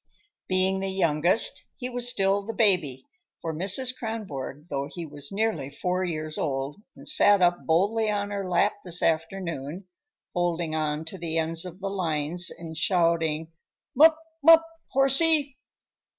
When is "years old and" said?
6.03-7.07